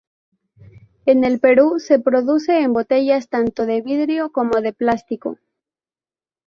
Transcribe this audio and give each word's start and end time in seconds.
En 1.05 1.23
el 1.25 1.39
Perú, 1.39 1.77
se 1.77 1.99
produce 1.99 2.59
en 2.61 2.73
botellas 2.73 3.29
tanto 3.29 3.67
de 3.67 3.83
vidrio 3.83 4.31
como 4.31 4.59
de 4.59 4.73
plástico. 4.73 5.37